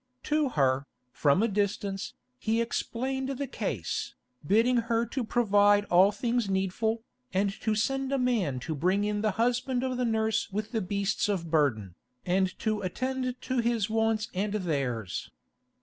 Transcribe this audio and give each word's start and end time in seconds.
To 0.23 0.49
her, 0.49 0.87
from 1.11 1.43
a 1.43 1.47
distance, 1.47 2.15
he 2.39 2.59
explained 2.59 3.29
the 3.29 3.45
case, 3.45 4.15
bidding 4.43 4.77
her 4.77 5.05
to 5.05 5.23
provide 5.23 5.85
all 5.91 6.11
things 6.11 6.49
needful, 6.49 7.03
and 7.35 7.51
to 7.61 7.75
send 7.75 8.11
a 8.11 8.17
man 8.17 8.59
to 8.61 8.73
bring 8.73 9.03
in 9.03 9.21
the 9.21 9.33
husband 9.37 9.83
of 9.83 9.97
the 9.97 10.05
nurse 10.05 10.49
with 10.51 10.71
the 10.71 10.81
beasts 10.81 11.29
of 11.29 11.51
burden, 11.51 11.93
and 12.25 12.51
attend 12.81 13.39
to 13.41 13.57
his 13.59 13.91
wants 13.91 14.31
and 14.33 14.53
theirs. 14.53 15.29